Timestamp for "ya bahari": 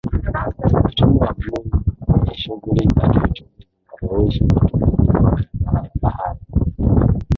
5.83-6.39